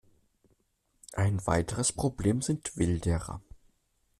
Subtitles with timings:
[1.13, 3.39] Ein weiteres Problem sind Wilderer.